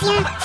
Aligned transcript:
Sébastien 0.00 0.39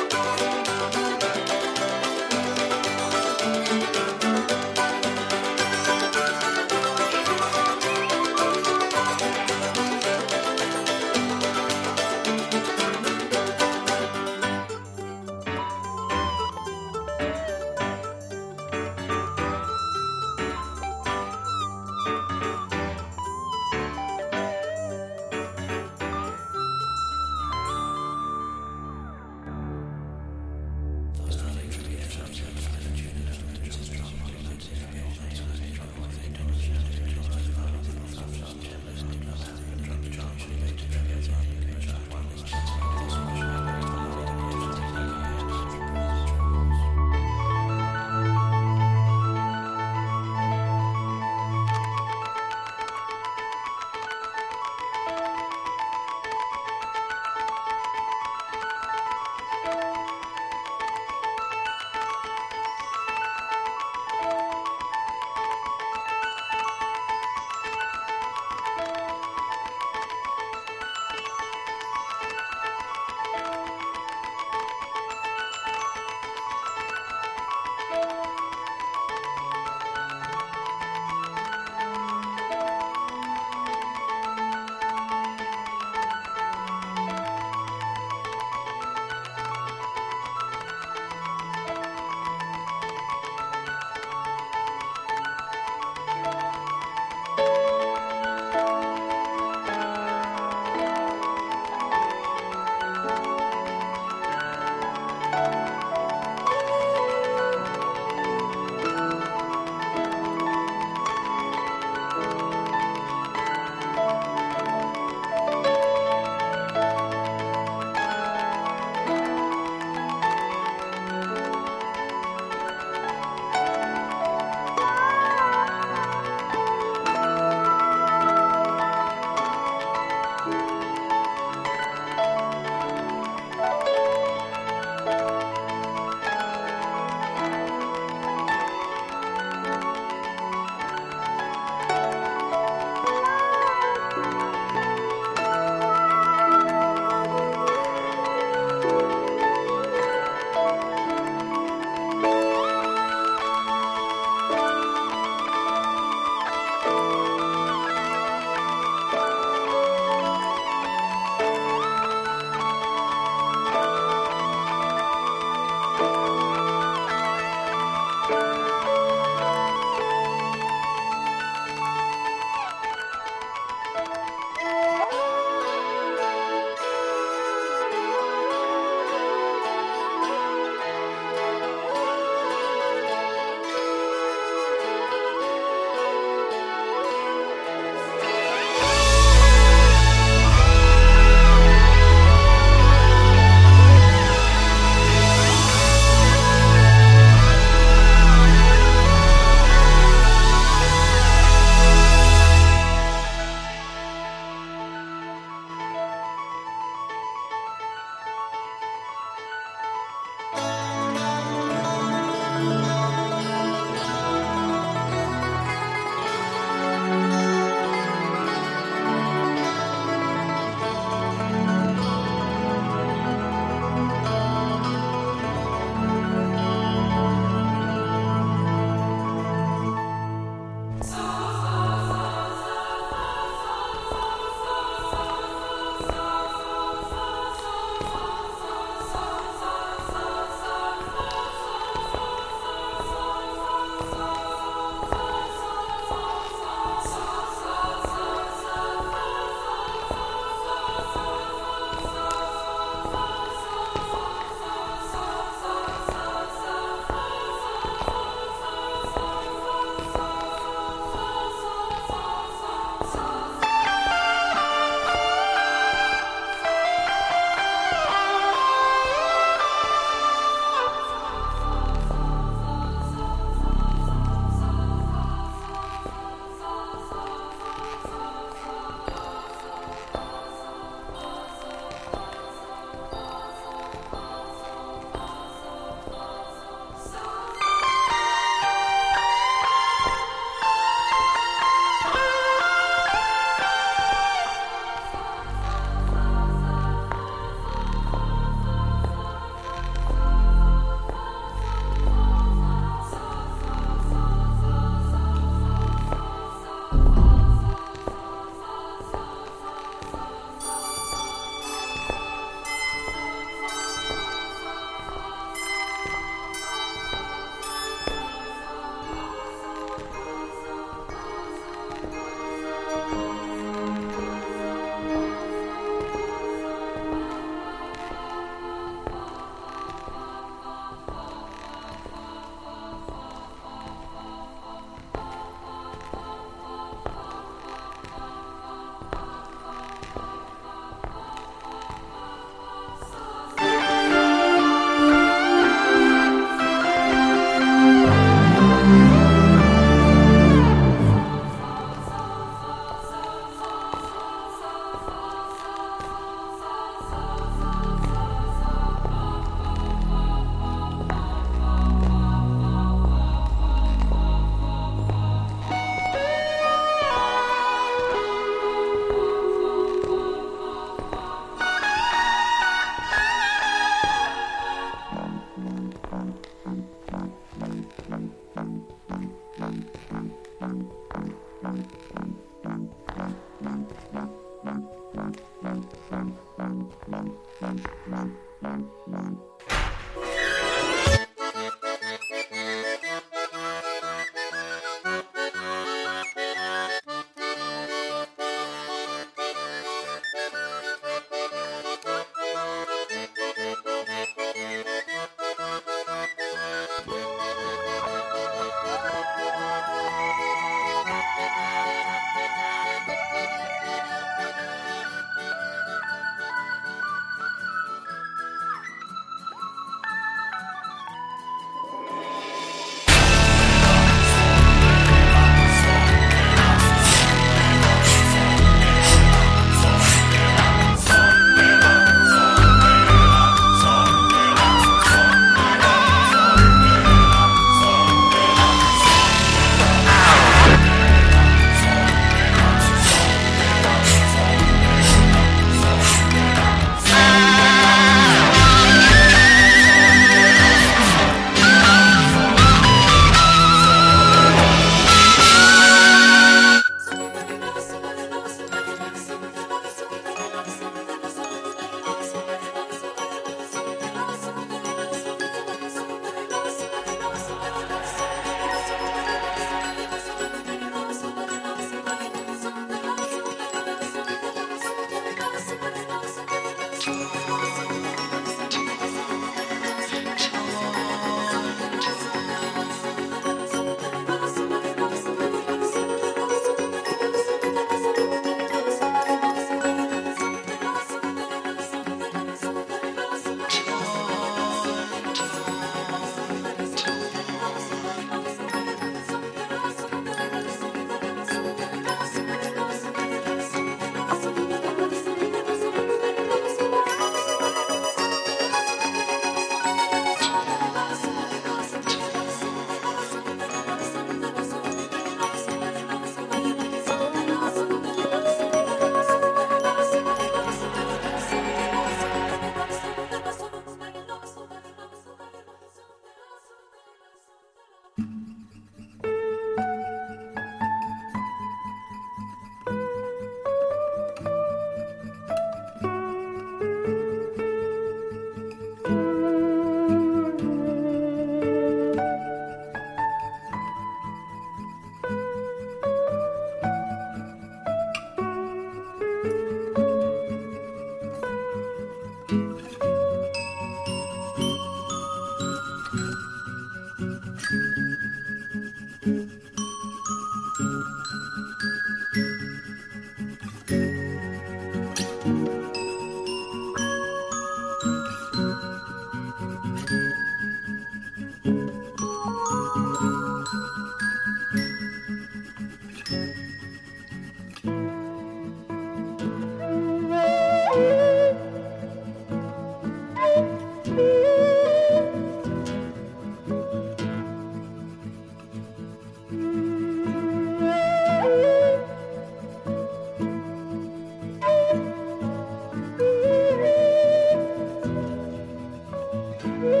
Woo! 599.63 600.00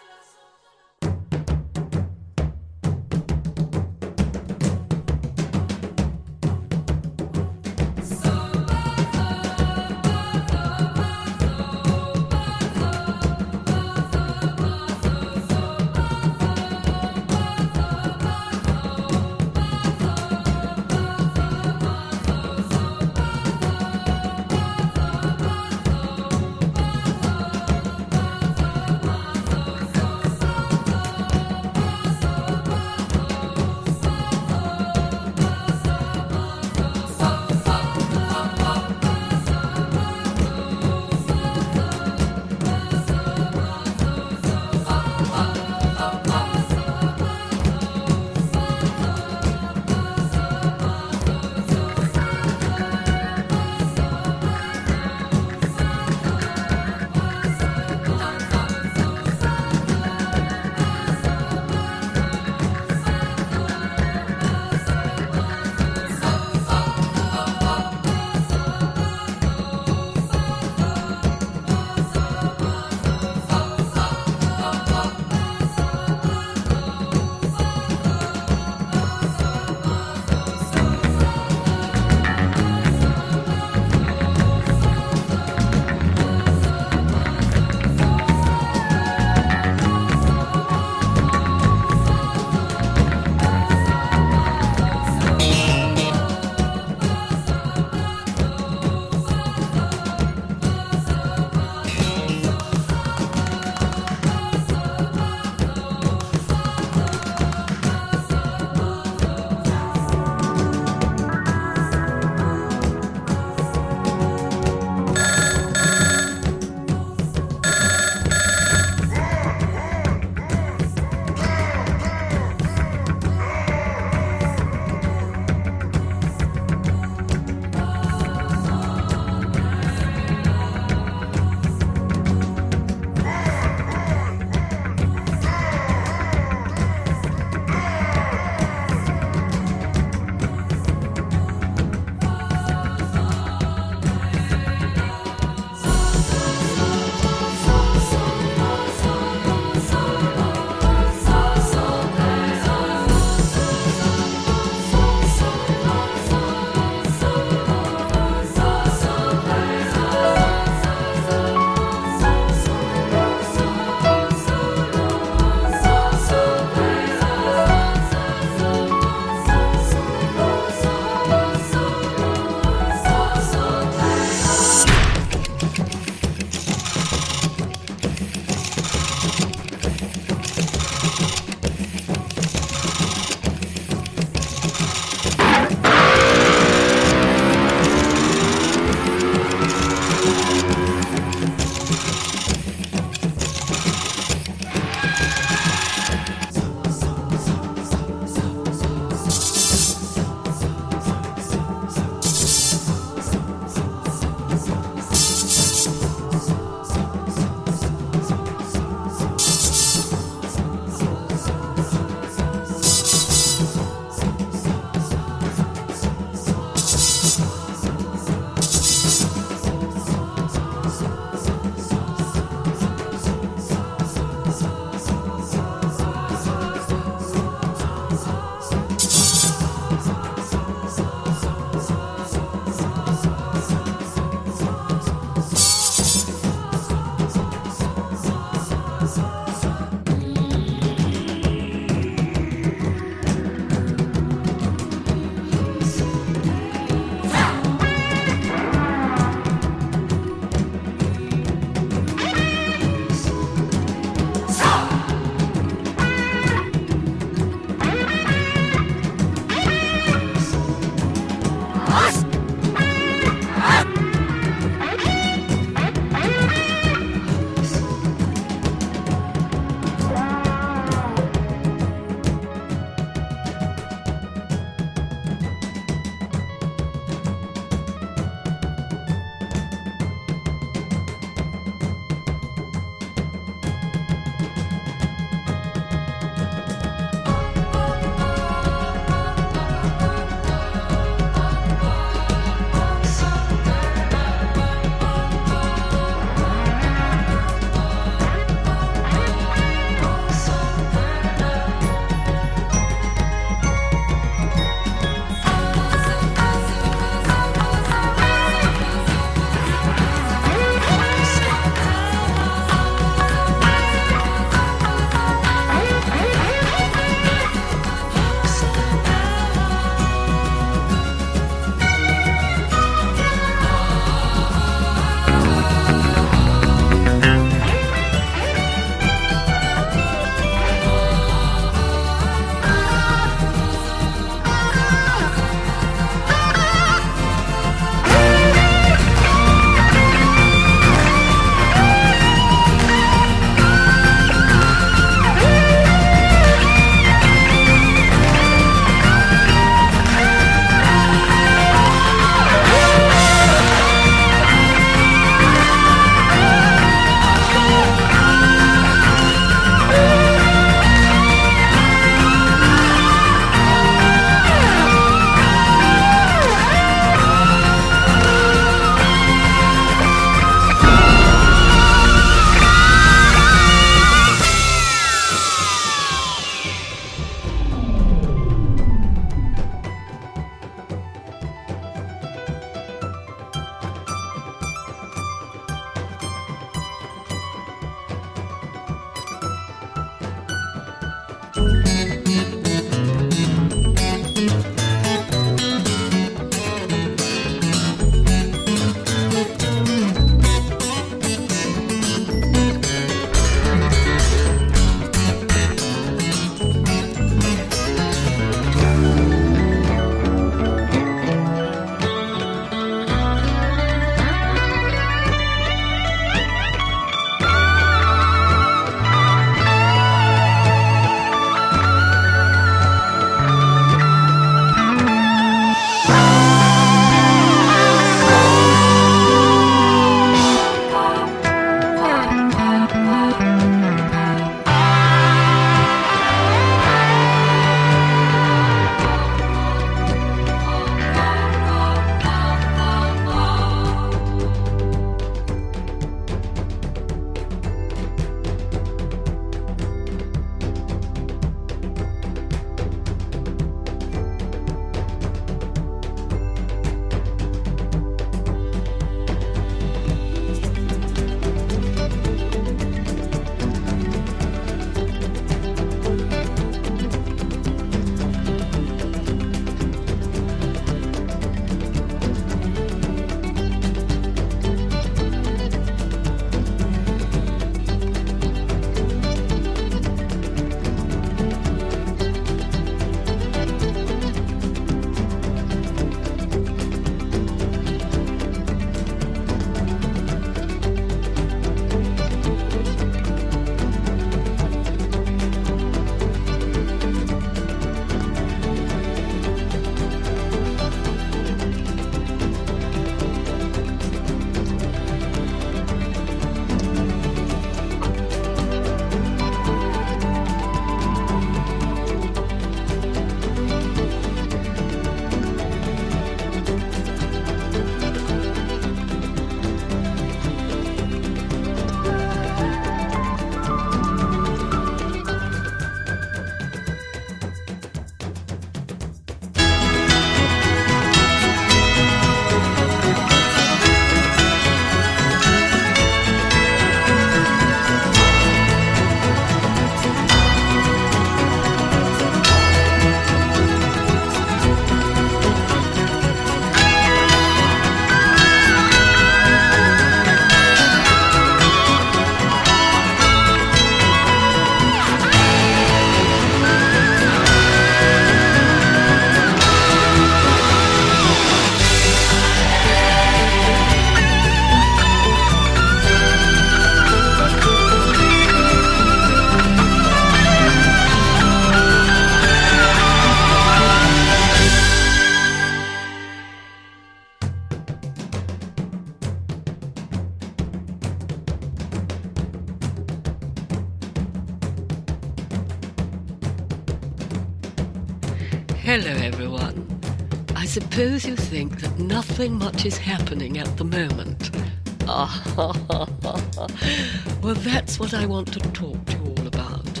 I 590.62 590.64
suppose 590.64 591.26
you 591.26 591.34
think 591.34 591.80
that 591.80 591.98
nothing 591.98 592.56
much 592.56 592.86
is 592.86 592.96
happening 592.96 593.58
at 593.58 593.76
the 593.78 593.84
moment. 593.84 594.56
well, 597.42 597.54
that's 597.54 597.98
what 597.98 598.14
I 598.14 598.26
want 598.26 598.52
to 598.52 598.60
talk 598.70 599.04
to 599.06 599.16
you 599.16 599.24
all 599.24 599.46
about 599.48 600.00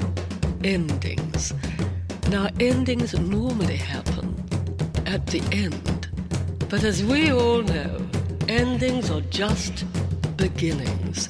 endings. 0.62 1.52
Now, 2.28 2.48
endings 2.60 3.12
normally 3.18 3.74
happen 3.74 4.36
at 5.04 5.26
the 5.26 5.42
end. 5.50 6.06
But 6.68 6.84
as 6.84 7.02
we 7.02 7.32
all 7.32 7.62
know, 7.62 8.06
endings 8.46 9.10
are 9.10 9.22
just 9.22 9.84
beginnings. 10.36 11.28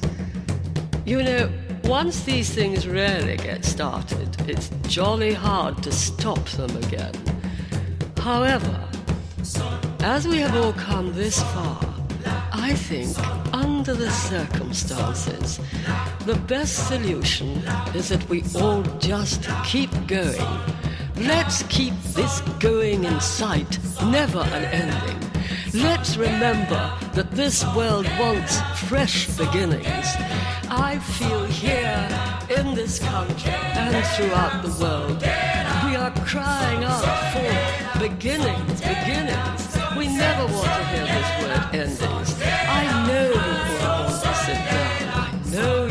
You 1.07 1.23
know, 1.23 1.51
once 1.85 2.23
these 2.23 2.51
things 2.51 2.87
really 2.87 3.37
get 3.37 3.65
started, 3.65 4.47
it's 4.47 4.69
jolly 4.83 5.33
hard 5.33 5.81
to 5.81 5.91
stop 5.91 6.45
them 6.49 6.77
again. 6.77 7.15
However, 8.17 8.91
as 10.03 10.27
we 10.27 10.37
have 10.37 10.53
all 10.57 10.73
come 10.73 11.13
this 11.13 11.41
far, 11.53 11.79
I 12.51 12.73
think, 12.75 13.17
under 13.53 13.93
the 13.93 14.11
circumstances, 14.11 15.61
the 16.25 16.35
best 16.35 16.89
solution 16.89 17.63
is 17.95 18.09
that 18.09 18.27
we 18.27 18.43
all 18.53 18.83
just 18.99 19.47
keep 19.63 19.91
going. 20.05 20.45
Let's 21.15 21.63
keep 21.63 21.93
this 22.13 22.41
going 22.59 23.05
in 23.05 23.21
sight, 23.21 23.79
never 24.07 24.39
an 24.39 24.65
ending. 24.65 25.31
Let's 25.73 26.17
remember 26.17 26.91
that 27.13 27.31
this 27.31 27.63
world 27.73 28.05
wants 28.19 28.59
fresh 28.89 29.27
beginnings. 29.37 30.07
I 30.69 30.99
feel 30.99 31.45
here 31.45 32.09
in 32.57 32.75
this 32.75 32.99
country 32.99 33.51
and 33.51 34.05
throughout 34.15 34.63
the 34.63 34.83
world, 34.83 35.21
we 35.85 35.95
are 35.95 36.11
crying 36.25 36.83
out 36.83 37.05
for 37.31 37.99
beginnings, 37.99 38.81
beginnings. 38.81 39.72
We 39.97 40.07
never 40.07 40.45
want 40.51 40.65
to 40.65 40.85
hear 40.87 41.05
this 41.05 41.29
word 41.41 41.63
endings. 41.73 42.41
I 42.41 43.05
know 43.07 43.29
you 43.29 43.87
all 43.87 44.03
want 44.03 44.23
to 44.23 44.33
sit 44.45 44.59
down. 44.69 44.97
I 45.13 45.51
know 45.51 45.82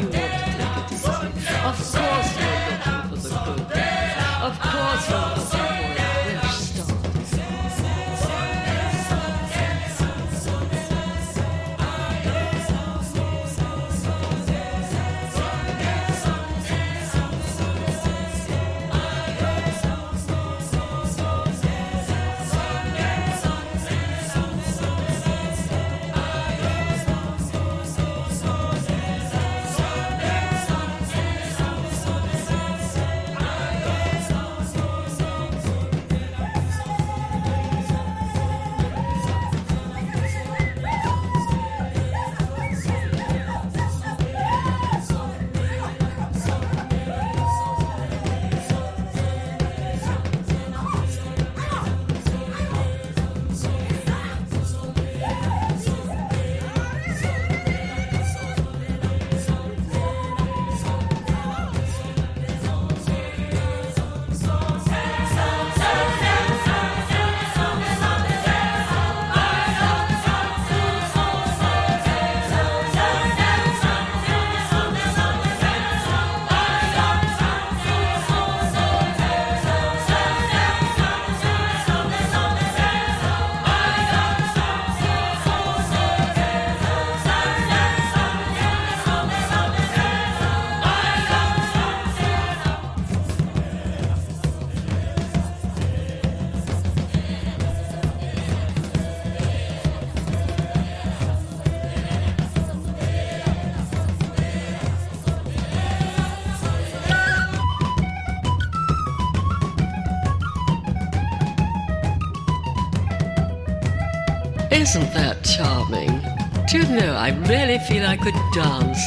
know, 116.93 117.15
I 117.15 117.31
really 117.49 117.79
feel 117.79 118.07
I 118.07 118.17
could 118.17 118.35
dance. 118.53 119.03